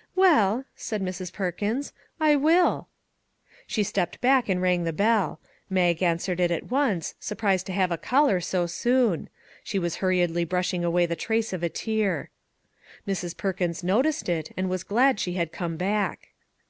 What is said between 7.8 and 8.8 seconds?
a caller so